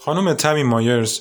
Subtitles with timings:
[0.00, 1.20] خانم تمی مایرز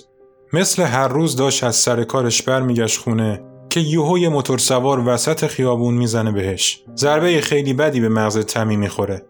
[0.54, 5.94] مثل هر روز داشت از سر کارش برمیگشت خونه که یوهوی موتور سوار وسط خیابون
[5.94, 6.84] می‌زنه بهش.
[6.96, 9.26] ضربه خیلی بدی به مغز تمی می‌خوره.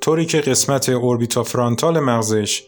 [0.00, 2.62] طوری که قسمت اوربیتا فرانتال مغزش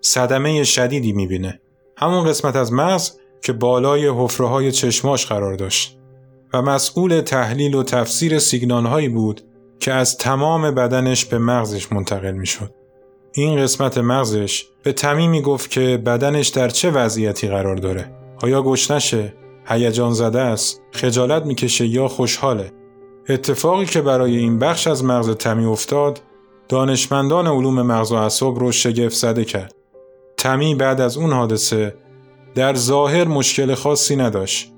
[0.00, 1.60] صدمه شدیدی می‌بینه.
[1.96, 3.10] همون قسمت از مغز
[3.42, 5.98] که بالای حفره های چشماش قرار داشت
[6.52, 9.40] و مسئول تحلیل و تفسیر سیگنال هایی بود
[9.80, 12.74] که از تمام بدنش به مغزش منتقل می‌شد.
[13.36, 18.10] این قسمت مغزش به تمی گفت که بدنش در چه وضعیتی قرار داره.
[18.42, 19.34] آیا گشنشه؟
[19.68, 22.72] هیجان زده است؟ خجالت می‌کشه یا خوشحاله؟
[23.28, 26.20] اتفاقی که برای این بخش از مغز تمی افتاد
[26.68, 29.74] دانشمندان علوم مغز و اعصاب رو شگفت زده کرد.
[30.36, 31.94] تمی بعد از اون حادثه
[32.54, 34.72] در ظاهر مشکل خاصی نداشت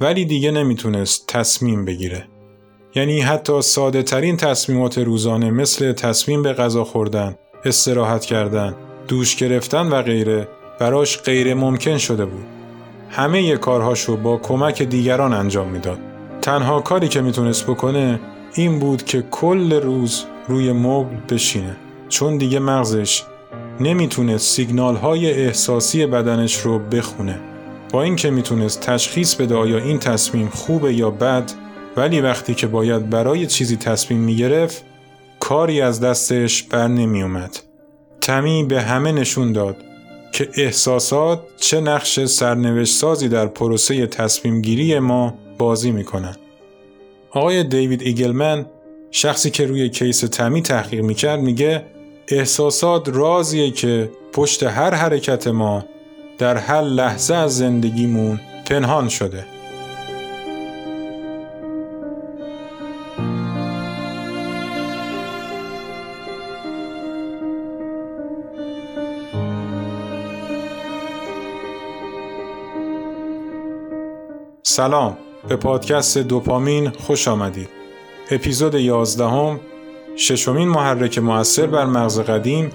[0.00, 2.28] ولی دیگه نمی‌تونست تصمیم بگیره.
[2.94, 8.74] یعنی حتی ساده ترین تصمیمات روزانه مثل تصمیم به غذا خوردن، استراحت کردن،
[9.08, 12.44] دوش گرفتن و غیره براش غیر ممکن شده بود.
[13.10, 15.98] همه کارهاشو با کمک دیگران انجام می‌داد.
[16.42, 18.20] تنها کاری که می‌تونست بکنه
[18.54, 21.76] این بود که کل روز روی مبل بشینه
[22.08, 23.22] چون دیگه مغزش
[23.80, 27.40] نمی‌تونست سیگنال های احساسی بدنش رو بخونه
[27.92, 31.52] با اینکه می‌تونست تشخیص بده آیا این تصمیم خوبه یا بد
[31.96, 34.84] ولی وقتی که باید برای چیزی تصمیم می‌گرفت
[35.50, 37.58] کاری از دستش بر نمی اومد.
[38.20, 39.76] تمی به همه نشون داد
[40.32, 46.36] که احساسات چه نقش سرنوشت سازی در پروسه تصمیم گیری ما بازی می‌کنن.
[47.30, 48.66] آقای دیوید ایگلمن
[49.10, 51.86] شخصی که روی کیس تمی تحقیق می‌کرد میگه
[52.28, 55.84] احساسات رازیه که پشت هر حرکت ما
[56.38, 59.44] در هر لحظه از زندگیمون پنهان شده.
[74.70, 75.16] سلام.
[75.48, 77.68] به پادکست دوپامین خوش آمدید.
[78.30, 79.60] اپیزود یازدهم
[80.16, 82.72] ششمین محرک مؤثر بر مغز قدیم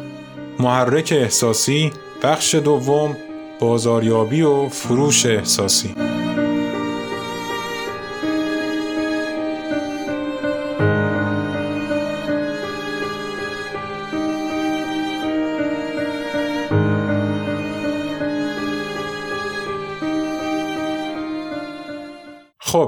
[0.59, 1.91] محرک احساسی
[2.23, 3.17] بخش دوم
[3.59, 5.95] بازاریابی و فروش احساسی.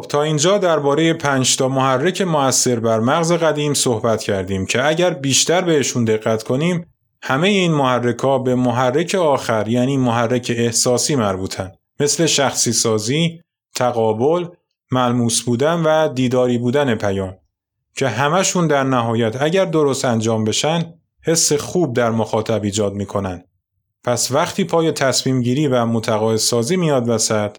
[0.08, 5.62] تا اینجا درباره پنج تا محرک موثر بر مغز قدیم صحبت کردیم که اگر بیشتر
[5.62, 12.26] بهشون دقت کنیم همه این محرک ها به محرک آخر یعنی محرک احساسی مربوطن مثل
[12.26, 13.42] شخصی سازی،
[13.76, 14.46] تقابل،
[14.92, 17.36] ملموس بودن و دیداری بودن پیام
[17.96, 23.44] که همشون در نهایت اگر درست انجام بشن حس خوب در مخاطب ایجاد می‌کنن.
[24.04, 27.58] پس وقتی پای تصمیم گیری و متقاعد سازی میاد وسط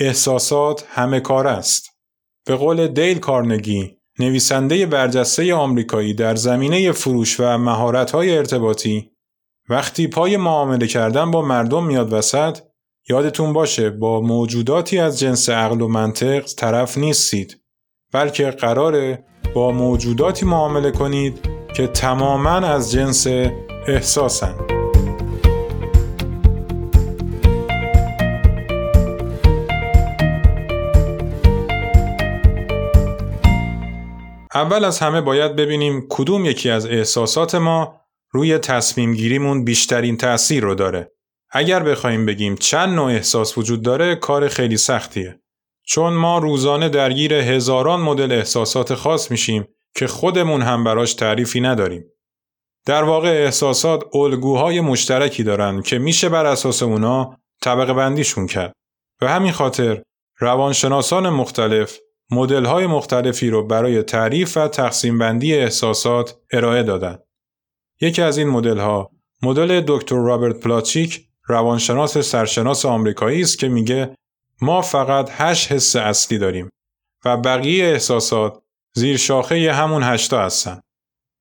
[0.00, 1.88] احساسات همه کار است.
[2.46, 9.10] به قول دیل کارنگی نویسنده برجسته آمریکایی در زمینه فروش و مهارت‌های ارتباطی
[9.68, 12.58] وقتی پای معامله کردن با مردم میاد وسط
[13.08, 17.60] یادتون باشه با موجوداتی از جنس عقل و منطق طرف نیستید
[18.12, 19.24] بلکه قراره
[19.54, 23.26] با موجوداتی معامله کنید که تماما از جنس
[23.86, 24.75] احساسند.
[34.56, 38.00] اول از همه باید ببینیم کدوم یکی از احساسات ما
[38.30, 41.12] روی تصمیم گیریمون بیشترین تأثیر رو داره.
[41.50, 45.40] اگر بخوایم بگیم چند نوع احساس وجود داره کار خیلی سختیه.
[45.86, 52.04] چون ما روزانه درگیر هزاران مدل احساسات خاص میشیم که خودمون هم براش تعریفی نداریم.
[52.86, 58.72] در واقع احساسات الگوهای مشترکی دارن که میشه بر اساس اونا طبقه بندیشون کرد.
[59.20, 60.02] به همین خاطر
[60.38, 61.98] روانشناسان مختلف
[62.30, 67.18] مدل های مختلفی رو برای تعریف و تقسیم بندی احساسات ارائه دادن.
[68.00, 69.10] یکی از این مدل ها
[69.42, 74.16] مدل دکتر رابرت پلاچیک روانشناس سرشناس آمریکایی است که میگه
[74.60, 76.70] ما فقط هشت حس اصلی داریم
[77.24, 78.62] و بقیه احساسات
[78.94, 80.80] زیر شاخه همون هشتا هستن.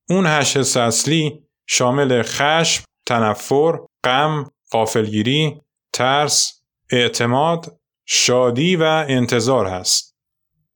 [0.09, 5.61] اون هشت حس اصلی شامل خشم، تنفر، غم، قافلگیری،
[5.93, 6.61] ترس،
[6.91, 10.14] اعتماد، شادی و انتظار هست.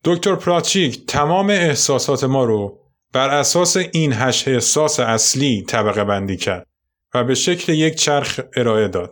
[0.03, 2.79] دکتر پراتچیک تمام احساسات ما رو
[3.13, 6.67] بر اساس این هشت احساس اصلی طبقه بندی کرد
[7.13, 9.11] و به شکل یک چرخ ارائه داد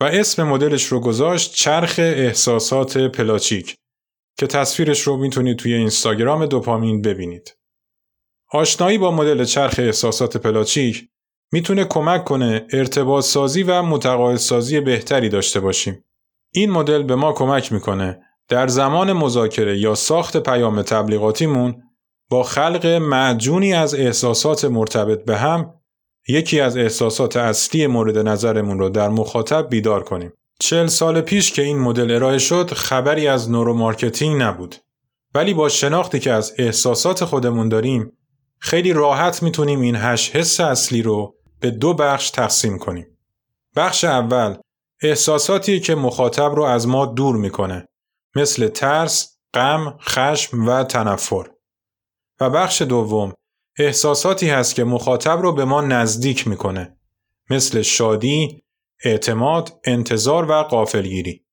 [0.00, 3.74] و اسم مدلش رو گذاشت چرخ احساسات پلاچیک
[4.38, 7.54] که تصویرش رو می‌تونید توی اینستاگرام دوپامین ببینید.
[8.52, 11.08] آشنایی با مدل چرخ احساسات پلاچیک
[11.52, 16.04] می‌تونه کمک کنه ارتباط سازی و متقاعد سازی بهتری داشته باشیم.
[16.52, 21.82] این مدل به ما کمک می‌کنه در زمان مذاکره یا ساخت پیام تبلیغاتیمون
[22.30, 25.74] با خلق معجونی از احساسات مرتبط به هم
[26.28, 30.32] یکی از احساسات اصلی مورد نظرمون رو در مخاطب بیدار کنیم.
[30.60, 34.76] چل سال پیش که این مدل ارائه شد خبری از neuromarketing نبود.
[35.34, 38.12] ولی با شناختی که از احساسات خودمون داریم
[38.58, 43.06] خیلی راحت می‌تونیم این هشت حس اصلی رو به دو بخش تقسیم کنیم.
[43.76, 44.54] بخش اول
[45.02, 47.86] احساساتی که مخاطب رو از ما دور می‌کنه
[48.36, 51.50] مثل ترس، غم، خشم و تنفر.
[52.40, 53.32] و بخش دوم
[53.78, 56.96] احساساتی هست که مخاطب رو به ما نزدیک می‌کنه
[57.50, 58.62] مثل شادی،
[59.04, 61.44] اعتماد، انتظار و قافلگیری.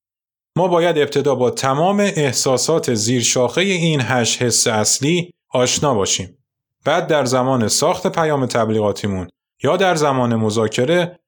[0.56, 6.38] ما باید ابتدا با تمام احساسات زیر شاخه این هشت حس اصلی آشنا باشیم.
[6.86, 9.28] بعد در زمان ساخت پیام تبلیغاتیمون
[9.64, 11.20] یا در زمان مذاکره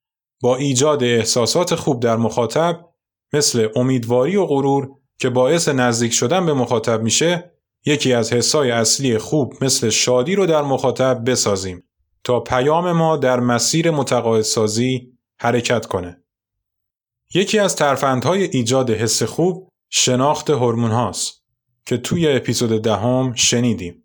[0.41, 2.85] با ایجاد احساسات خوب در مخاطب
[3.33, 7.51] مثل امیدواری و غرور که باعث نزدیک شدن به مخاطب میشه
[7.85, 11.83] یکی از حسای اصلی خوب مثل شادی رو در مخاطب بسازیم
[12.23, 16.23] تا پیام ما در مسیر متقاعد سازی حرکت کنه.
[17.33, 21.43] یکی از ترفندهای ایجاد حس خوب شناخت هورمون هاست
[21.85, 24.03] که توی اپیزود دهم شنیدیم.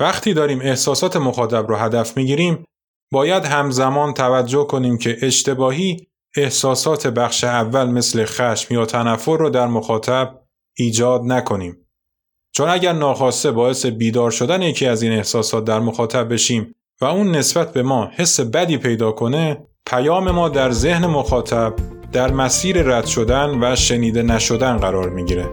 [0.00, 2.64] وقتی داریم احساسات مخاطب رو هدف می‌گیریم
[3.12, 9.66] باید همزمان توجه کنیم که اشتباهی احساسات بخش اول مثل خشم یا تنفر رو در
[9.66, 10.43] مخاطب
[10.76, 11.76] ایجاد نکنیم.
[12.52, 17.30] چون اگر ناخواسته باعث بیدار شدن یکی از این احساسات در مخاطب بشیم و اون
[17.30, 21.74] نسبت به ما حس بدی پیدا کنه پیام ما در ذهن مخاطب
[22.12, 25.50] در مسیر رد شدن و شنیده نشدن قرار می‌گیره.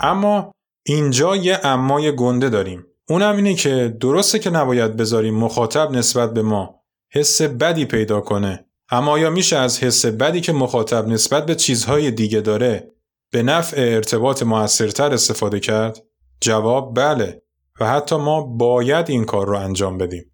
[0.00, 0.52] اما
[0.86, 2.86] اینجا یه امای گنده داریم.
[3.08, 8.66] اونم اینه که درسته که نباید بذاریم مخاطب نسبت به ما حس بدی پیدا کنه
[8.90, 12.90] اما آیا میشه از حس بدی که مخاطب نسبت به چیزهای دیگه داره
[13.32, 15.98] به نفع ارتباط موثرتر استفاده کرد؟
[16.40, 17.42] جواب بله
[17.80, 20.32] و حتی ما باید این کار رو انجام بدیم.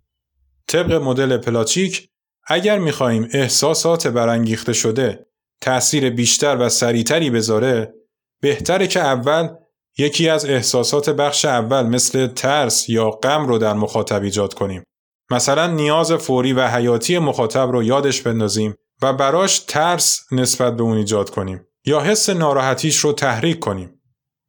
[0.69, 2.09] طبق مدل پلاچیک
[2.47, 5.27] اگر می‌خواهیم احساسات برانگیخته شده
[5.61, 7.95] تأثیر بیشتر و سریعتری بذاره
[8.41, 9.49] بهتره که اول
[9.99, 14.85] یکی از احساسات بخش اول مثل ترس یا غم رو در مخاطب ایجاد کنیم
[15.31, 20.97] مثلا نیاز فوری و حیاتی مخاطب رو یادش بندازیم و براش ترس نسبت به اون
[20.97, 24.01] ایجاد کنیم یا حس ناراحتیش رو تحریک کنیم.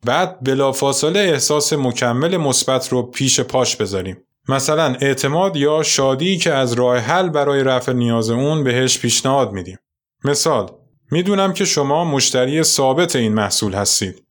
[0.05, 4.17] بعد بلافاصله احساس مکمل مثبت رو پیش پاش بذاریم.
[4.49, 9.77] مثلا اعتماد یا شادی که از راه حل برای رفع نیاز اون بهش پیشنهاد میدیم.
[10.25, 10.71] مثال
[11.11, 14.23] می‌دونم که شما مشتری ثابت این محصول هستید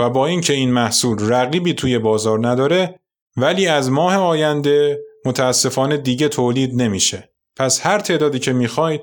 [0.00, 3.00] و با اینکه این محصول رقیبی توی بازار نداره
[3.36, 7.30] ولی از ماه آینده متاسفانه دیگه تولید نمیشه.
[7.56, 9.00] پس هر تعدادی که می‌خواید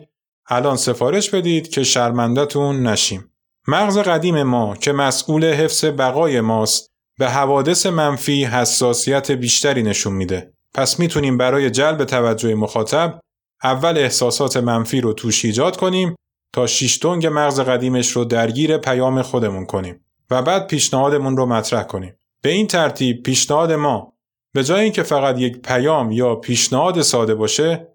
[0.49, 3.31] الان سفارش بدید که شرمندتون نشیم.
[3.67, 10.53] مغز قدیم ما که مسئول حفظ بقای ماست به حوادث منفی حساسیت بیشتری نشون میده.
[10.73, 13.19] پس می‌تونیم برای جلب توجه مخاطب
[13.63, 16.15] اول احساسات منفی رو توش ایجاد کنیم
[16.53, 22.15] تا شیشتونگ مغز قدیمش رو درگیر پیام خودمون کنیم و بعد پیشنهادمون رو مطرح کنیم.
[22.41, 24.13] به این ترتیب پیشنهاد ما
[24.53, 27.87] به جای اینکه فقط یک پیام یا پیشنهاد ساده باشه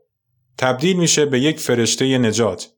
[0.58, 2.68] تبدیل میشه به یک فرشته نجات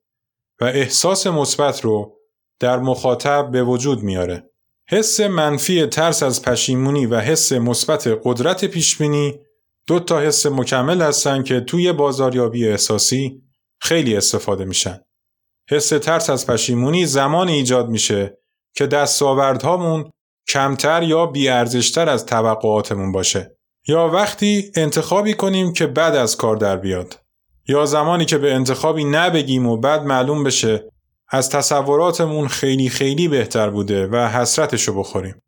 [0.60, 2.16] و احساس مثبت رو
[2.60, 4.50] در مخاطب به وجود میاره.
[4.88, 9.38] حس منفی ترس از پشیمونی و حس مثبت قدرت پیشبینی
[9.86, 13.42] دو تا حس مکمل هستن که توی بازاریابی احساسی
[13.78, 15.00] خیلی استفاده میشن.
[15.70, 18.38] حس ترس از پشیمونی زمان ایجاد میشه
[18.78, 20.10] که دستاوردهامون
[20.48, 23.56] کمتر یا بیارزشتر از توقعاتمون باشه.
[23.88, 27.18] یا وقتی انتخابی کنیم که بعد از کار در بیاد
[27.68, 30.84] یا زمانی که به انتخابی نبگیم و بعد معلوم بشه
[31.28, 35.42] از تصوراتمون خیلی خیلی بهتر بوده و حسرتشو بخوریم.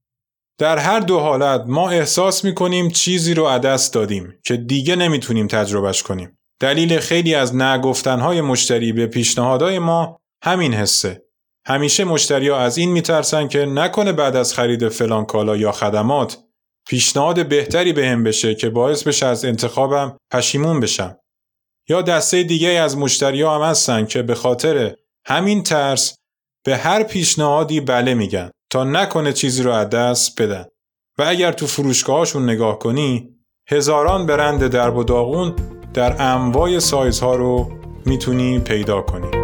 [0.59, 6.03] در هر دو حالت ما احساس می‌کنیم چیزی رو عدست دادیم که دیگه نمی‌تونیم تجربهش
[6.03, 6.39] کنیم.
[6.61, 11.30] دلیل خیلی از نگفتنهای مشتری به پیشنهادهای ما همین حسه.
[11.67, 16.39] همیشه مشتری از این میترسن که نکنه بعد از خرید فلان کالا یا خدمات
[16.89, 21.17] پیشنهاد بهتری به هم بشه که باعث بشه از انتخابم پشیمون بشم.
[21.89, 24.95] یا دسته دیگه از مشتری هم هستن که به خاطر
[25.27, 26.17] همین ترس
[26.65, 30.65] به هر پیشنهادی بله میگن تا نکنه چیزی رو از دست بدن.
[31.19, 33.29] و اگر تو فروشگاهاشون نگاه کنی
[33.69, 35.57] هزاران برند درب و داغون
[35.95, 37.73] در انواع سایزها رو
[38.07, 39.40] می‌تونی پیدا کنی.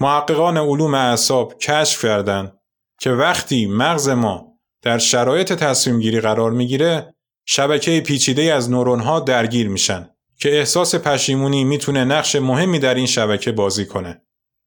[0.00, 2.58] محققان علوم اعصاب کشف کردند
[3.00, 7.14] که وقتی مغز ما در شرایط تصمیم گیری قرار می‌گیره
[7.46, 13.06] شبکه پیچیده از نورون ها درگیر میشن که احساس پشیمونی می‌تونه نقش مهمی در این
[13.06, 14.22] شبکه بازی کنه.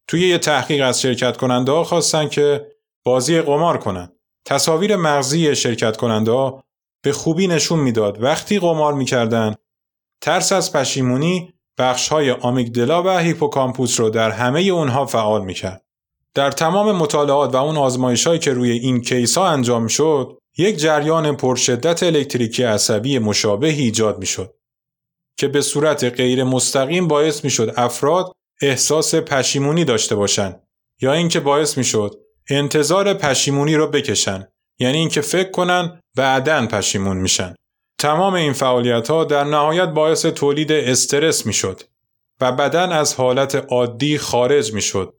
[0.08, 2.66] توی یه تحقیق از شرکت کننده ها خواستن که
[3.04, 4.12] بازی قمار کنن.
[4.46, 6.64] تصاویر مغزی شرکت کننده ها
[7.04, 9.56] به خوبی نشون می‌داد وقتی قمار می‌کردن
[10.22, 15.84] ترس از پشیمونی بخش های آمیگدلا و هیپوکامپوس رو در همه اونها فعال می‌کرد.
[16.34, 20.78] در تمام مطالعات و اون آزمایش هایی که روی این کیس ها انجام شد یک
[20.78, 24.56] جریان پرشدت الکتریکی عصبی مشابهی ایجاد می‌شد
[25.38, 30.64] که به صورت غیر مستقیم باعث می‌شد افراد احساس پشیمونی داشته باشند
[31.02, 32.12] یا اینکه باعث می‌شد
[32.50, 34.48] انتظار پشیمونی رو بکشن
[34.80, 37.56] یعنی اینکه فکر کنن بعدا پشیمون میشن
[38.02, 41.82] تمام این فعالیت ها در نهایت باعث تولید استرس می‌شد
[42.42, 45.14] و بدن از حالت عادی خارج می‌شد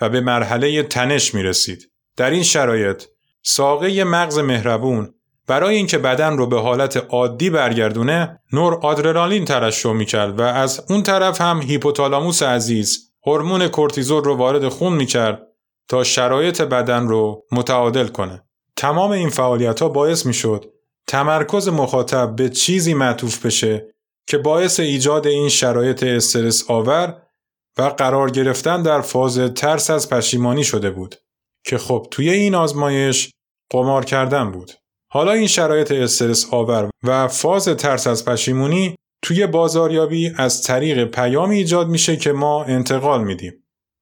[0.00, 1.90] و به مرحله تنش می رسید.
[2.16, 3.04] در این شرایط
[3.42, 5.14] ساقه مغز مهربون
[5.46, 11.02] برای اینکه بدن رو به حالت عادی برگردونه نور آدرنالین ترشح می‌کرد و از اون
[11.02, 15.42] طرف هم هیپوتالاموس عزیز هورمون کورتیزول رو وارد خون می‌کرد
[15.88, 18.44] تا شرایط بدن رو متعادل کنه.
[18.76, 20.73] تمام این فعالیت ها باعث می‌شد
[21.06, 23.94] تمرکز مخاطب به چیزی معطوف بشه
[24.26, 27.22] که باعث ایجاد این شرایط استرس آور
[27.78, 31.14] و قرار گرفتن در فاز ترس از پشیمانی شده بود
[31.66, 33.30] که خب توی این آزمایش
[33.70, 34.72] قمار کردن بود.
[35.10, 41.56] حالا این شرایط استرس آور و فاز ترس از پشیمونی توی بازاریابی از طریق پیامی
[41.56, 43.52] ایجاد میشه که ما انتقال میدیم.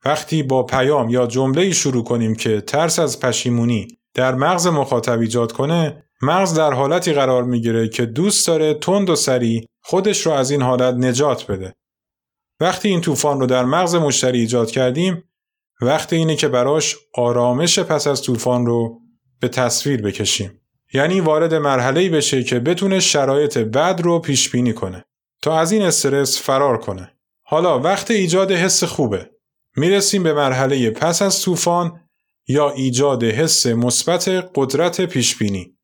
[0.04, 5.52] وقتی با پیام یا جمله شروع کنیم که ترس از پشیمونی در مغز مخاطب ایجاد
[5.52, 10.50] کنه مغز در حالتی قرار می‌گیره که دوست داره تند و سریع خودش رو از
[10.50, 11.74] این حالت نجات بده.
[12.60, 15.24] وقتی این طوفان رو در مغز مشتری ایجاد کردیم
[15.80, 19.00] وقتی اینه که براش آرامش پس از طوفان رو
[19.40, 20.60] به تصویر بکشیم.
[20.94, 25.04] یعنی وارد مرحله‌ای بشه که بتونه شرایط بد رو پیش بینی کنه.
[25.42, 27.12] تا از این استرس فرار کنه.
[27.42, 29.30] حالا وقت ایجاد حس خوبه.
[29.76, 32.00] می‌رسیم به مرحله پس از طوفان
[32.48, 35.76] یا ایجاد حس مثبت قدرت پیش بینی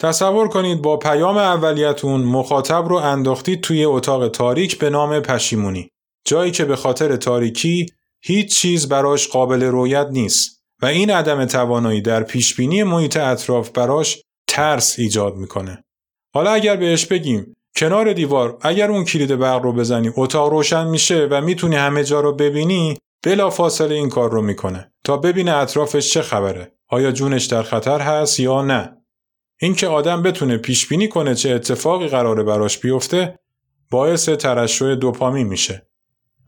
[0.00, 5.90] تصور کنید با پیام اولیتون مخاطب رو انداختید توی اتاق تاریک به نام پشیمونی.
[6.24, 7.86] جایی که به خاطر تاریکی
[8.20, 14.22] هیچ چیز براش قابل رویت نیست و این عدم توانایی در پیشبینی محیط اطراف براش
[14.48, 15.84] ترس ایجاد می‌کنه.
[16.34, 21.28] حالا اگر بهش بگیم کنار دیوار اگر اون کلید برق رو بزنی اتاق روشن میشه
[21.30, 26.12] و می‌تونی همه جا رو ببینی بلا فاصله این کار رو می‌کنه تا ببینه اطرافش
[26.12, 26.72] چه خبره.
[26.88, 28.97] آیا جونش در خطر هست یا نه؟
[29.60, 33.38] اینکه آدم بتونه پیش بینی کنه چه اتفاقی قراره براش بیفته
[33.90, 35.88] باعث ترشح دوپامین میشه.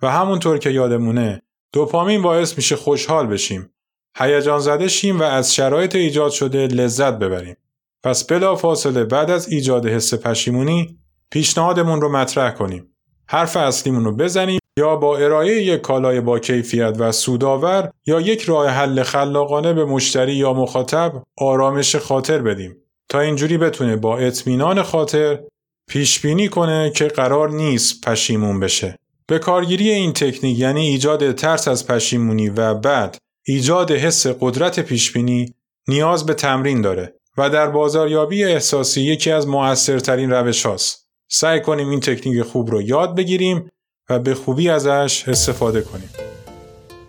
[0.03, 3.71] و همونطور که یادمونه دوپامین باعث میشه خوشحال بشیم.
[4.19, 7.57] هیجان زده شیم و از شرایط ایجاد شده لذت ببریم.
[8.03, 10.99] پس بلا فاصله بعد از ایجاد حس پشیمونی
[11.31, 12.87] پیشنهادمون رو مطرح کنیم.
[13.27, 18.43] حرف اصلیمون رو بزنیم یا با ارائه یک کالای با کیفیت و سودآور یا یک
[18.43, 22.77] راه حل خلاقانه به مشتری یا مخاطب آرامش خاطر بدیم.
[23.11, 25.39] تا اینجوری بتونه با اطمینان خاطر
[25.89, 28.99] پیش بینی کنه که قرار نیست پشیمون بشه.
[29.27, 35.55] به کارگیری این تکنیک یعنی ایجاد ترس از پشیمونی و بعد ایجاد حس قدرت پیشبینی
[35.89, 41.09] نیاز به تمرین داره و در بازاریابی احساسی یکی از موثرترین روش هاست.
[41.29, 43.71] سعی کنیم این تکنیک خوب رو یاد بگیریم
[44.11, 46.11] و به خوبی ازش استفاده کنیم.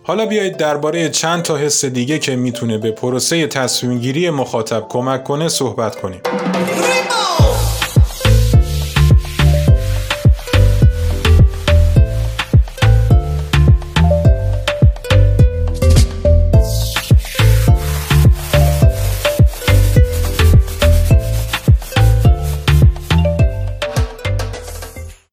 [0.04, 5.24] حالا بیایید درباره چند تا حس دیگه که می‌تونه به پروسه تصمیم گیری مخاطب کمک
[5.24, 6.20] کنه صحبت کنیم.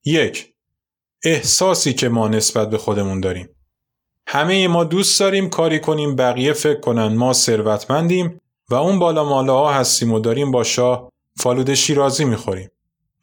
[0.06, 0.54] یک
[1.24, 3.59] احساسی که ما نسبت به خودمون داریم
[4.32, 9.52] همه ما دوست داریم کاری کنیم بقیه فکر کنن ما ثروتمندیم و اون بالا ماله
[9.52, 12.70] ها هستیم و داریم با شاه فالوده شیرازی می‌خوریم.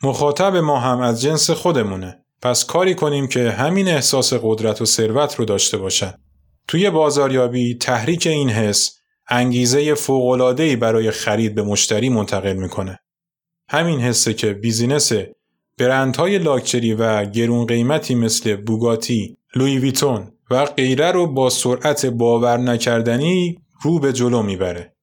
[0.03, 2.25] مخاطب ما هم از جنس خودمونه.
[2.43, 6.15] پس کاری کنیم که همین احساس قدرت و ثروت رو داشته باشن.
[6.69, 8.99] توی بازاریابی تحریک این حس
[9.29, 13.01] انگیزه فوق‌العاده‌ای برای خرید به مشتری منتقل می‌کنه.
[13.69, 15.13] همین حسه که بیزینس
[15.79, 22.57] برندهای لاکچری و گرون قیمتی مثل بوگاتی، لوی ویتون و غیره رو با سرعت باور
[22.57, 24.97] نکردنی رو به جلو می‌بره.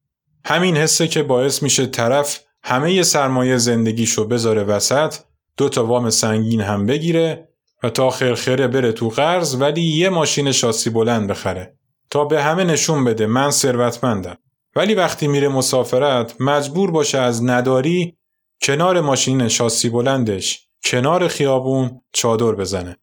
[0.45, 5.15] همین حسه که باعث میشه طرف همه سرمایه زندگیشو بذاره وسط
[5.57, 7.49] دو تا وام سنگین هم بگیره
[7.83, 11.77] و تا خرخره بره تو قرض ولی یه ماشین شاسی بلند بخره.
[12.09, 14.37] تا به همه نشون بده من ثروتمندم.
[14.75, 18.17] ولی وقتی میره مسافرت مجبور باشه از نداری
[18.61, 22.97] کنار ماشین شاسی بلندش کنار خیابون چادر بزنه.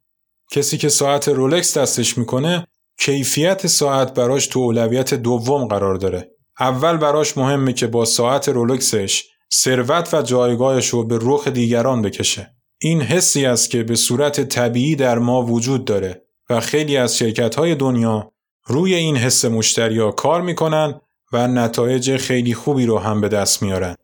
[0.50, 2.66] کسی که ساعت رولکس دستش می‌کنه
[2.99, 6.30] کیفیت ساعت براش تو اولویت دوم قرار داره.
[6.61, 12.50] اول براش مهمه که با ساعت رولکسش ثروت و جایگاهش رو به رخ دیگران بکشه.
[12.78, 17.54] این حسی است که به صورت طبیعی در ما وجود داره و خیلی از شرکت
[17.54, 18.33] های دنیا
[18.66, 21.00] روی این حس مشتریا کار می‌کنن
[21.33, 23.97] و نتایج خیلی خوبی رو هم به دست میارن.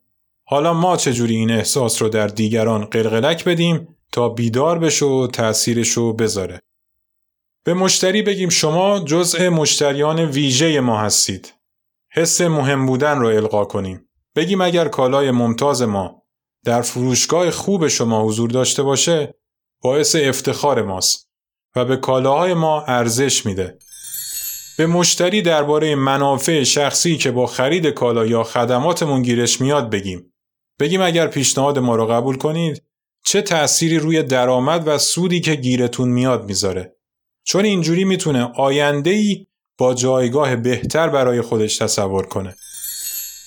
[0.44, 5.90] حالا ما چجوری این احساس رو در دیگران قلقلک بدیم؟ تا بیدار بشه و تأثیرش
[5.90, 6.62] رو بذاره.
[7.64, 11.54] به مشتری بگیم شما جزء مشتریان ویژه ما هستید.
[12.12, 14.08] حس مهم بودن رو القا کنیم.
[14.36, 16.22] بگیم اگر کالای ممتاز ما
[16.64, 19.34] در فروشگاه خوب شما حضور داشته باشه
[19.82, 21.30] باعث افتخار ماست
[21.76, 23.78] و به کالاهای ما ارزش میده.
[24.78, 30.32] به مشتری درباره منافع شخصی که با خرید کالا یا خدماتمون گیرش میاد بگیم.
[30.80, 32.82] بگیم اگر پیشنهاد ما رو قبول کنید
[33.26, 36.96] چه تأثیری روی درآمد و سودی که گیرتون میاد می‌ذاره.
[37.44, 39.46] چون اینجوری می‌تونه آینده ای
[39.78, 42.54] با جایگاه بهتر برای خودش تصور کنه.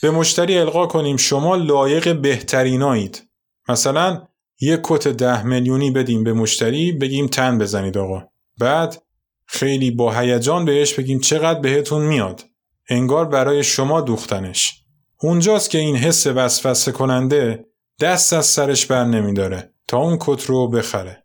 [0.01, 3.23] به مشتری القا کنیم شما لایق بهترینایید.
[3.69, 4.27] مثلا
[4.61, 8.23] یک کت ده میلیونی بدیم به مشتری بگیم تن بزنید آقا.
[8.59, 9.03] بعد
[9.45, 12.45] خیلی با هیجان بهش بگیم چقدر بهتون میاد.
[12.89, 14.83] انگار برای شما دوختنش.
[15.21, 17.68] اونجاست که این حس وسوسه کننده
[18.01, 21.23] دست از سرش بر نمیداره تا اون کت رو بخره.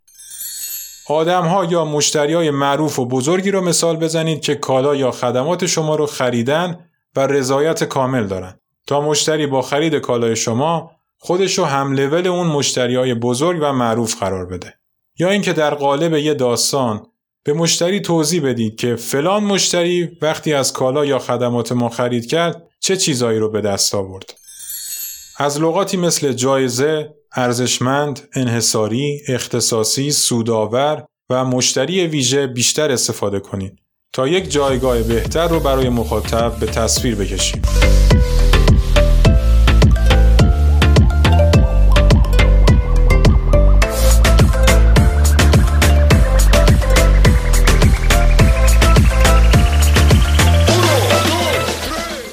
[1.09, 5.67] آدم ها یا مشتری های معروف و بزرگی رو مثال بزنید که کالا یا خدمات
[5.67, 8.61] شما رو خریدن و رضایت کامل دارن.
[8.87, 13.73] تا مشتری با خرید کالای شما خودش رو هم لول اون مشتری های بزرگ و
[13.73, 14.75] معروف قرار بده.
[15.19, 17.07] یا اینکه در قالب یه داستان
[17.45, 22.63] به مشتری توضیح بدید که فلان مشتری وقتی از کالا یا خدمات ما خرید کرد
[22.81, 24.44] چه چیزایی رو به دست آورد.
[25.37, 33.79] از لغاتی مثل جایزه، ارزشمند، انحصاری، اختصاصی، سودآور و مشتری ویژه بیشتر استفاده کنید
[34.13, 37.63] تا یک جایگاه بهتر رو برای مخاطب به تصویر بکشیم.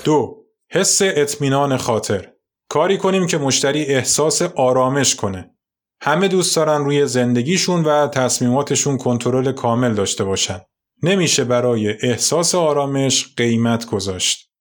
[0.03, 2.31] دو حس اطمینان خاطر
[2.71, 5.55] کاری کنیم که مشتری احساس آرامش کنه.
[6.01, 10.59] همه دوست دارن روی زندگیشون و تصمیماتشون کنترل کامل داشته باشن.
[11.03, 14.51] نمیشه برای احساس آرامش قیمت گذاشت.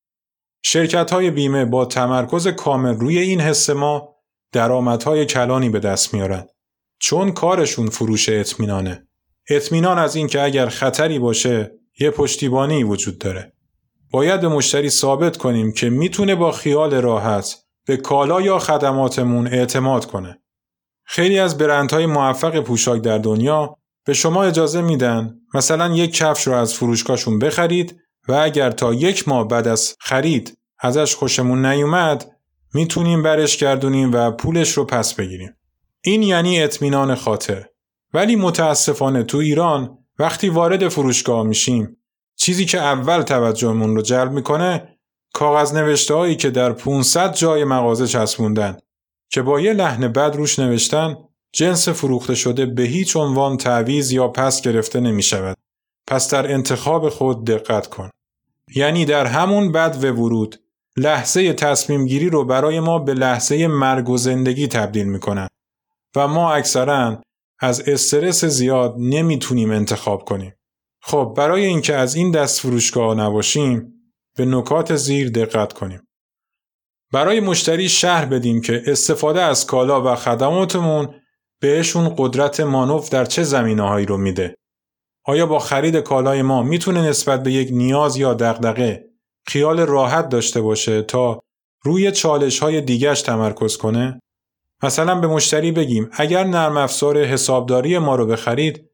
[0.65, 4.17] شرکت های بیمه با تمرکز کامل روی این حس ما
[4.53, 6.47] درآمدهای کلانی به دست میارن.
[7.01, 9.09] چون کارشون فروش اطمینانه.
[9.51, 13.53] اطمینان از اینکه اگر خطری باشه یه پشتیبانی وجود داره.
[14.11, 20.07] باید به مشتری ثابت کنیم که می‌تونه با خیال راحت به کالا یا خدماتمون اعتماد
[20.07, 20.43] کنه.
[21.05, 26.53] خیلی از برندهای موفق پوشاک در دنیا به شما اجازه میدن مثلا یک کفش رو
[26.53, 32.31] از فروشگاهشون بخرید و اگر تا یک ماه بعد از خرید ازش خوشمون نیومد
[32.75, 35.57] می‌تونیم برش گردونیم و پولش رو پس بگیریم.
[36.05, 37.67] این یعنی اطمینان خاطر.
[38.15, 41.97] ولی متاسفانه تو ایران وقتی وارد فروشگاه میشیم
[42.37, 44.99] چیزی که اول توجهمون رو جلب می‌کنه
[45.33, 48.79] کاغذ نوشته هایی که در 500 جای مغازه چسبوندن
[49.31, 51.17] که با یه لحن بد روش نوشتن
[51.53, 55.57] جنس فروخته شده به هیچ عنوان تعویز یا پس گرفته نمی شود.
[56.07, 58.11] پس در انتخاب خود دقت کن.
[58.75, 60.61] یعنی در همون بد و ورود
[60.97, 65.49] لحظه تصمیم گیری رو برای ما به لحظه مرگ و زندگی تبدیل می‌کنن
[66.17, 67.23] و ما اکثرا
[67.61, 70.55] از استرس زیاد نمی‌تونیم انتخاب کنیم.
[71.03, 74.00] خب برای اینکه از این دست فروشگاه نباشیم
[74.41, 76.09] به نکات زیر دقت کنیم.
[77.13, 81.15] برای مشتری شهر بدیم که استفاده از کالا و خدماتمون
[81.61, 84.55] بهشون قدرت مانوف در چه زمینه هایی رو میده.
[85.25, 89.05] آیا با خرید کالای ما می‌تونه نسبت به یک نیاز یا دغدغه
[89.47, 91.41] خیال راحت داشته باشه تا
[91.85, 94.21] روی چالش های دیگرش تمرکز کنه؟
[94.83, 98.91] مثلا به مشتری بگیم اگر نرم افزار حسابداری ما رو بخرید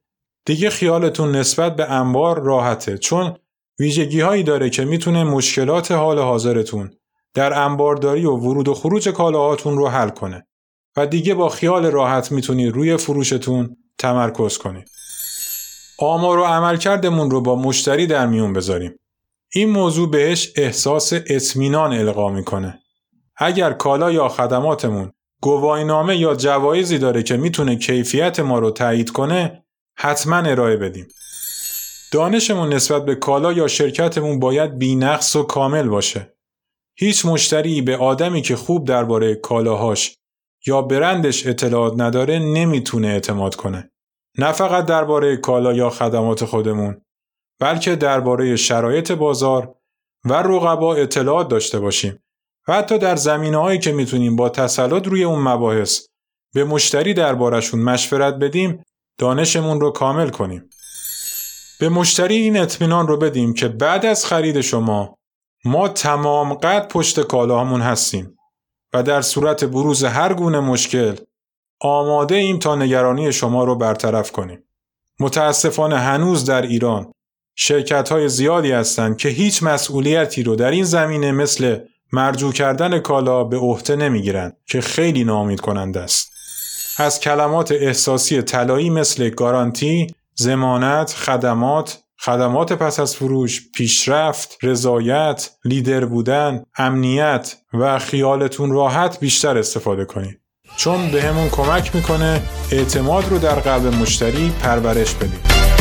[0.47, 3.37] دیگه خیالتون نسبت به انبار راحته چون
[3.79, 6.91] ویژگی هایی داره که می‌تونه مشکلات حال حاضرتون
[7.35, 10.47] در انبارداری و ورود و خروج کالاهاتون رو حل کنه
[10.97, 14.89] و دیگه با خیال راحت می‌تونید روی فروشتون تمرکز کنید.
[15.99, 18.99] آمار و عملکردمون رو با مشتری در میون بذاریم.
[19.55, 22.79] این موضوع بهش احساس اطمینان القا می‌کنه.
[23.37, 25.13] اگر کالا یا خدماتمون
[25.43, 29.65] گواهینامه یا جوایزی داره که می‌تونه کیفیت ما رو تایید کنه
[29.99, 31.09] حتما ارائه بدیم.
[32.13, 36.37] دانشمون نسبت به کالا یا شرکتمون باید بینقص و کامل باشه.
[36.99, 40.17] هیچ مشتری به آدمی که خوب درباره کالاهاش
[40.67, 43.91] یا برندش اطلاعات نداره نمی‌تونه اعتماد کنه.
[44.39, 47.01] نه فقط درباره کالا یا خدمات خودمون
[47.61, 49.75] بلکه درباره شرایط بازار
[50.25, 52.19] و رقبا اطلاعات داشته باشیم
[52.69, 56.07] و حتی در زمینه هایی که می‌تونیم با تسلط روی اون مباحث
[56.55, 58.85] به مشتری دربارشون مشورت بدیم
[59.19, 60.71] دانشمون رو کامل کنیم.
[61.81, 65.19] به مشتری این اطمینان رو بدیم که بعد از خرید شما
[65.65, 68.39] ما تمام قد پشت کالاهامون هستیم
[68.93, 71.17] و در صورت بروز هر گونه مشکل
[71.81, 74.63] آماده ایم تا نگرانی شما رو برطرف کنیم.
[75.21, 77.13] متاسفانه هنوز در ایران
[77.55, 81.79] شرکت های زیادی هستند که هیچ مسئولیتی رو در این زمینه مثل
[82.13, 86.33] مرجو کردن کالا به عهده نمی‌گیرند که خیلی ناامید کننده است.
[86.99, 96.05] از کلمات احساسی طلایی مثل گارانتی، زمانت، خدمات، خدمات پس از فروش، پیشرفت، رضایت، لیدر
[96.05, 100.41] بودن، امنیت و خیالتون راحت بیشتر استفاده کنید.
[100.77, 105.76] چون به همون کمک می‌کنه اعتماد رو در قلب مشتری پرورش بدیم.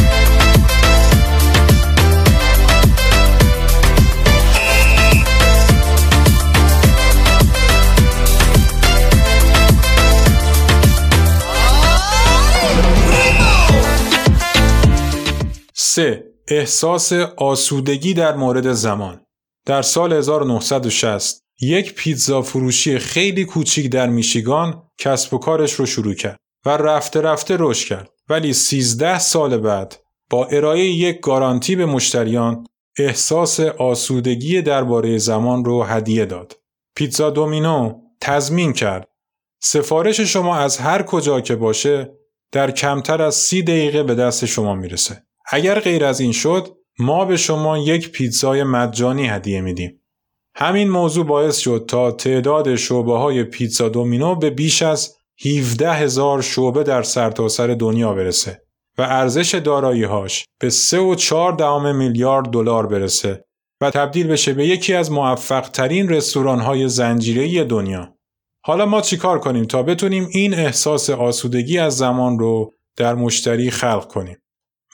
[15.95, 19.21] سه احساس آسودگی در مورد زمان
[19.65, 26.13] در سال 1960 یک پیتزا فروشی خیلی کوچیک در میشیگان کسب و کارش رو شروع
[26.13, 29.95] کرد و رفته رفته رشد کرد ولی 13 سال بعد
[30.29, 32.67] با ارائه یک گارانتی به مشتریان
[32.99, 36.53] احساس آسودگی درباره زمان رو هدیه داد.
[36.95, 39.07] پیتزا دومینو تضمین کرد
[39.63, 42.13] سفارش شما از هر کجا که باشه
[42.51, 45.25] در کمتر از سی دقیقه به دست شما می‌رسه.
[45.51, 50.01] اگر غیر از این شد ما به شما یک پیتزای مجانی هدیه میدیم.
[50.55, 56.41] همین موضوع باعث شد تا تعداد شعبه های پیتزا دومینو به بیش از 17 هزار
[56.41, 58.61] شعبه در سرتاسر سر دنیا برسه
[58.97, 63.45] و ارزش داراییهاش به 3.4 میلیارد دلار برسه
[63.81, 68.15] و تبدیل بشه به یکی از موفق ترین رستوران های زنجیره دنیا.
[68.63, 74.07] حالا ما چیکار کنیم تا بتونیم این احساس آسودگی از زمان رو در مشتری خلق
[74.07, 74.37] کنیم؟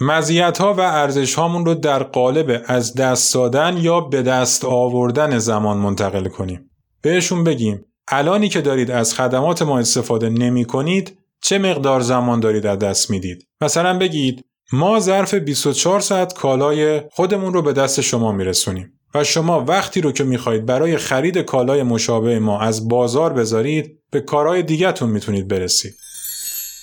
[0.04, 5.38] مزیت ها و ارزش هامون رو در قالب از دست دادن یا به دست آوردن
[5.38, 6.72] زمان منتقل کنیم.
[7.02, 12.66] بهشون بگیم الانی که دارید از خدمات ما استفاده نمی کنید چه مقدار زمان دارید
[12.66, 18.32] از دست می‌دید؟ مثلا بگید ما ظرف 24 ساعت کالای خودمون رو به دست شما
[18.32, 24.00] میرسونیم و شما وقتی رو که می‌خواهید برای خرید کالای مشابه ما از بازار بذارید
[24.12, 25.94] به کارهای دیگهتون می‌تونید برسید.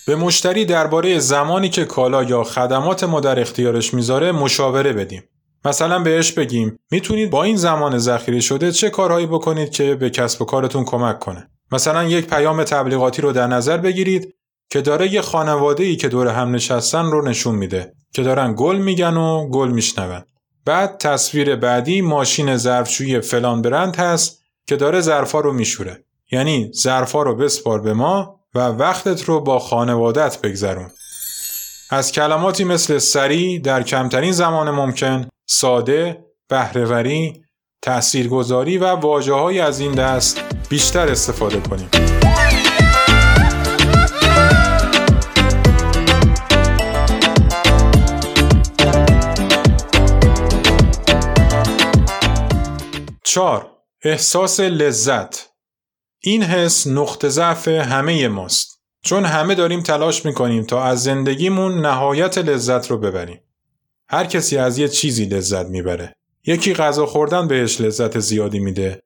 [0.08, 5.22] به مشتری درباره زمانی که کالا یا خدمات ما در اختیارش می‌ذاره مشاوره بدیم.
[5.64, 10.42] مثلا بهش بگیم می‌تونید با این زمان ذخیره شده چه کارهایی بکنید که به کسب
[10.42, 11.50] و کارتون کمک کنه.
[11.72, 14.34] مثلا یک پیام تبلیغاتی رو در نظر بگیرید
[14.70, 18.76] که داره یه خانواده ای که دور هم نشستن رو نشون میده که دارن گل
[18.76, 20.22] میگن و گل میشنون.
[20.64, 26.04] بعد تصویر بعدی ماشین ظرفشویی فلان برند هست که داره ظرفا رو میشوره.
[26.32, 30.90] یعنی ظرفا رو بسپار به ما و وقتت رو با خانوادت بگذرون.
[31.90, 37.42] از کلماتی مثل سریع در کمترین زمان ممکن، ساده، بهرهوری،
[37.82, 41.88] تأثیرگذاری و واجه از این دست بیشتر استفاده کنیم.
[53.24, 53.70] چار
[54.04, 55.47] احساس لذت
[56.20, 58.82] این حس نقطه ضعف همه ماست.
[59.02, 63.40] چون همه داریم تلاش می‌کنیم تا از زندگیمون نهایت لذت رو ببریم.
[64.08, 66.14] هر کسی از یه چیزی لذت می‌بره.
[66.46, 69.02] یکی غذا خوردن بهش لذت زیادی میده.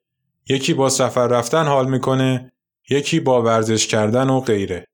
[0.48, 2.52] یکی با سفر رفتن حال می‌کنه.
[2.90, 4.84] یکی با ورزش کردن و غیره.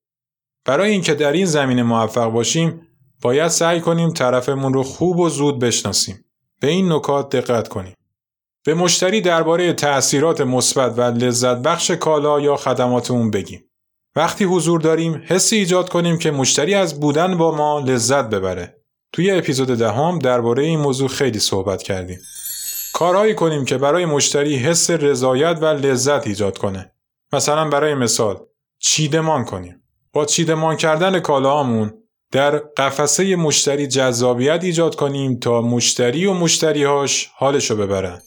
[0.64, 2.80] برای اینکه در این زمینه موفق باشیم
[3.22, 6.24] باید سعی کنیم طرفمون رو خوب و زود بشناسیم.
[6.60, 7.94] به این نکات دقت کنیم.
[8.64, 13.64] به مشتری درباره تأثیرات مثبت و لذت بخش کالا یا خدماتمون بگیم.
[14.16, 18.76] وقتی حضور داریم حسی ایجاد کنیم که مشتری از بودن با ما لذت ببره.
[19.12, 22.18] توی اپیزود دهم درباره این موضوع خیلی صحبت کردیم.
[22.92, 26.92] کارهایی کنیم که برای مشتری حس رضایت و لذت ایجاد کنه.
[27.32, 28.40] مثلا برای مثال
[28.78, 29.82] چیدمان کنیم.
[30.12, 31.92] با چیدمان کردن کالاهامون
[32.32, 38.22] در قفسه مشتری جذابیت ایجاد کنیم تا مشتری و مشتریهاش حالشو ببرن.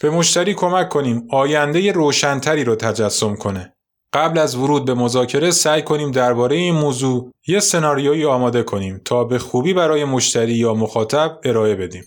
[0.00, 3.72] به مشتری کمک کنیم آینده روشنتری رو تجسم کنه.
[4.12, 9.24] قبل از ورود به مذاکره سعی کنیم درباره این موضوع یه سناریویی آماده کنیم تا
[9.24, 12.04] به خوبی برای مشتری یا مخاطب ارائه بدیم.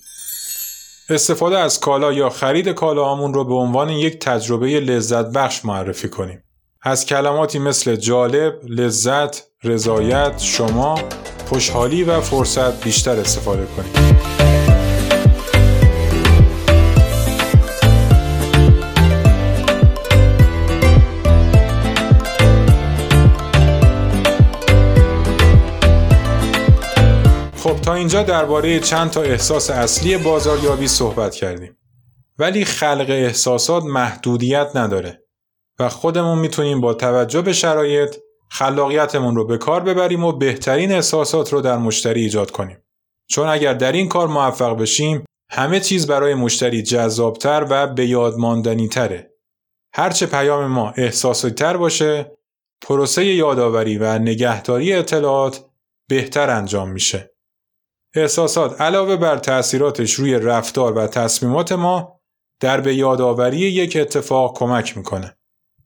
[1.10, 6.44] استفاده از کالا یا خرید کالاهامون رو به عنوان یک تجربه لذت بخش معرفی کنیم.
[6.82, 11.00] از کلماتی مثل جالب، لذت، رضایت، شما،
[11.50, 14.41] خوشحالی و فرصت بیشتر استفاده کنیم.
[28.02, 31.78] اینجا درباره چند تا احساس اصلی بازاریابی صحبت کردیم.
[32.40, 35.24] ولی خلق احساسات محدودیت نداره
[35.80, 38.16] و خودمون می‌تونیم با توجه به شرایط
[38.50, 42.78] خلاقیتمون رو به کار ببریم و بهترین احساسات رو در مشتری ایجاد کنیم.
[43.30, 48.38] چون اگر در این کار موفق بشیم همه چیز برای مشتری جذابتر و به یاد
[48.38, 49.32] ماندنی تره.
[49.94, 52.32] هرچه پیام ما احساسی تر باشه
[52.82, 55.66] پروسه یادآوری و نگهداری اطلاعات
[56.10, 57.31] بهتر انجام میشه.
[58.16, 62.22] احساسات علاوه بر تأثیراتش روی رفتار و تصمیمات ما
[62.60, 65.38] در به یادآوری یک اتفاق کمک می‌کنه.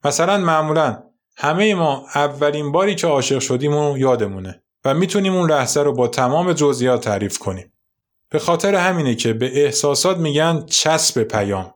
[0.04, 1.04] مثلا معمولا
[1.38, 6.08] همه ما اولین باری که عاشق شدیم و یادمونه و می‌تونیم اون لحظه رو با
[6.08, 7.74] تمام جزئیات تعریف کنیم.
[8.30, 11.74] به خاطر همینه که به احساسات میگن چسب پیام.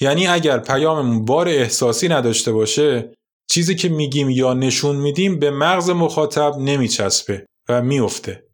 [0.00, 3.12] یعنی اگر پیاممون بار احساسی نداشته باشه
[3.50, 8.45] چیزی که میگیم یا نشون میدیم به مغز مخاطب نمیچسبه و میفته.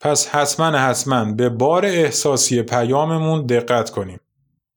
[0.00, 4.20] پس حتما حتما به بار احساسی پیاممون دقت کنیم.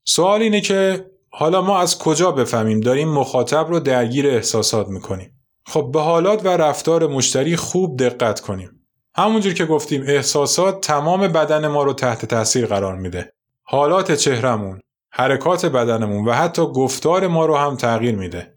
[0.05, 5.89] سوال اینه که حالا ما از کجا بفهمیم داریم مخاطب رو درگیر احساسات می‌کنیم؟ خب
[5.93, 8.79] به حالات و رفتار مشتری خوب دقت کنیم.
[9.15, 13.33] همونجور که گفتیم احساسات تمام بدن ما رو تحت تاثیر قرار میده.
[13.63, 14.79] حالات چهرمون،
[15.11, 18.52] حرکات بدنمون و حتی گفتار ما رو هم تغییر میده.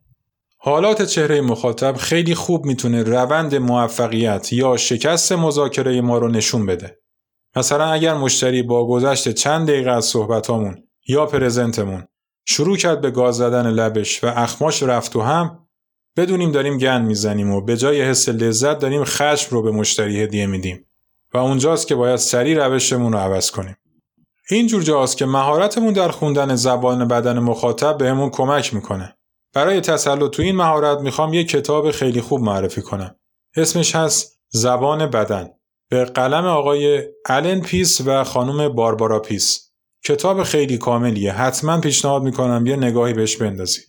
[0.68, 6.98] حالات چهره مخاطب خیلی خوب می‌تونه روند موفقیت یا شکست مذاکره ما رو نشون بده.
[7.56, 10.76] مثلا اگر مشتری با گذشت چند دقیقه از صحبتامون
[11.08, 12.04] یا پرزنتمون
[12.44, 15.68] شروع کرد به گاز زدن لبش و اخماش رفت و هم
[16.16, 20.46] بدونیم داریم گن می‌زنیم و به جای حس لذت داریم خشم رو به مشتری هدیه
[20.46, 20.86] میدیم
[21.34, 23.76] و اونجاست که باید سریع روشمون رو عوض کنیم.
[24.50, 29.15] این جور جاست که مهارتمون در خوندن زبان بدن مخاطب بهمون کمک می‌کنه.
[29.56, 33.16] برای تسلط تو این مهارت می‌خوام یه کتاب خیلی خوب معرفی کنم.
[33.56, 35.48] اسمش هست زبان بدن
[35.90, 39.70] به قلم آقای الن پیس و خانم باربارا پیس.
[40.04, 41.32] کتاب خیلی کاملیه.
[41.32, 43.84] حتما پیشنهاد می‌کنم یه نگاهی بهش بندازید.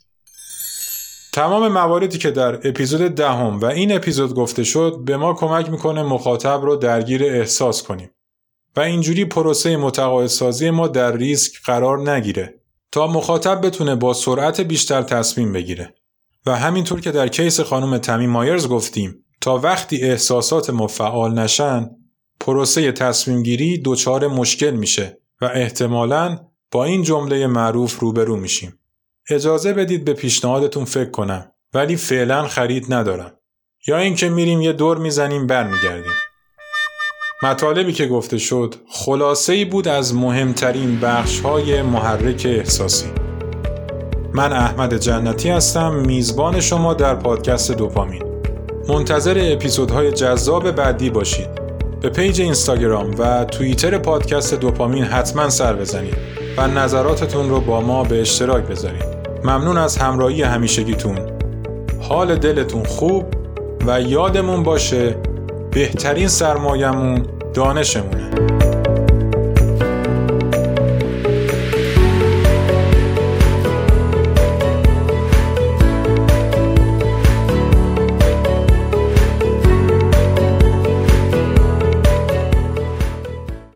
[1.34, 6.04] تمام مواردی که در اپیزود دهم و این اپیزود گفته شد به ما کمک می‌کنه
[6.04, 8.10] مخاطب رو درگیر احساس کنیم
[8.76, 12.62] و اینجوری پروسه متقاعدسازی ما در ریسک قرار نگیره
[12.98, 15.96] تا مخاطب بتونه با سرعت بیشتر تصمیم بگیره
[16.46, 21.90] و همینطور که در کیس خانم تمی مایرز گفتیم تا وقتی احساسات ما فعال نشن
[22.40, 26.40] پروسه تصمیم گیری دچار مشکل میشه و احتمالاً
[26.72, 28.80] با این جمله معروف روبرو میشیم.
[29.30, 33.32] اجازه بدید به پیشنهادتون فکر کنم ولی فعلا خرید ندارم.
[33.88, 36.14] یا اینکه میریم یه دور می‌زنیم برمیگردیم.
[37.44, 43.06] مطالبی که گفته شد خلاصه ای بود از مهمترین بخش های محرک احساسی.
[44.34, 48.24] من احمد جنتی هستم میزبان شما در پادکست دوپامین.
[48.90, 51.50] منتظر اپیزودهای جذاب بعدی باشید.
[52.02, 56.18] به پیج اینستاگرام و توییتر پادکست دوپامین حتما سر بزنید
[56.58, 59.06] و نظراتتون رو با ما به اشتراک بذارید.
[59.44, 61.20] ممنون از همراهی همیشگیتون.
[62.02, 63.26] حال دلتون خوب
[63.88, 65.16] و یادمون باشه
[65.78, 68.57] بهترین سرمایهمون دانشمونه.